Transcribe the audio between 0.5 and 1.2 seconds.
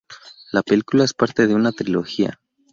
La película es